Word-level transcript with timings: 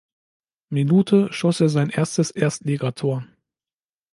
Minute 0.71 1.31
schoss 1.31 1.61
er 1.61 1.69
sein 1.69 1.91
erstes 1.91 2.31
Erstligator. 2.31 3.23